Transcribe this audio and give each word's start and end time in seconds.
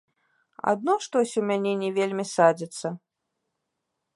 Адно 0.71 0.95
штось 1.07 1.33
у 1.41 1.43
мяне 1.49 1.73
не 1.83 1.91
вельмі 1.99 2.25
садзяцца. 2.33 2.87